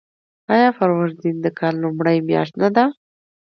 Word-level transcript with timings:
آیا 0.53 0.69
فروردین 0.77 1.35
د 1.41 1.47
کال 1.59 1.73
لومړۍ 1.83 2.17
میاشت 2.29 2.53
نه 2.61 2.69
ده؟ 2.75 2.85